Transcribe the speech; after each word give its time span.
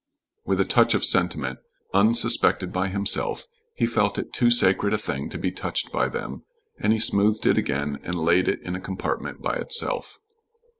With 0.45 0.59
a 0.59 0.65
touch 0.65 0.95
of 0.95 1.05
sentiment 1.05 1.59
unsuspected 1.93 2.73
by 2.73 2.87
himself, 2.87 3.45
he 3.75 3.85
felt 3.85 4.17
it 4.17 4.33
too 4.33 4.49
sacred 4.49 4.95
a 4.95 4.97
thing 4.97 5.29
to 5.29 5.37
be 5.37 5.51
touched 5.51 5.91
by 5.91 6.09
them, 6.09 6.41
and 6.79 6.91
he 6.91 6.97
smoothed 6.97 7.45
it 7.45 7.55
again 7.59 7.99
and 8.01 8.15
laid 8.15 8.47
it 8.47 8.63
in 8.63 8.73
a 8.75 8.79
compartment 8.81 9.43
by 9.43 9.53
itself. 9.57 10.17